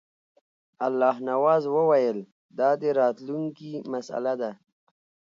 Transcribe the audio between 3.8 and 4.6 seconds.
مسله ده.